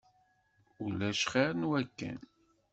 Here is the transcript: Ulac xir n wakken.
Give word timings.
Ulac 0.83 1.19
xir 1.31 1.51
n 1.55 1.67
wakken. 1.69 2.17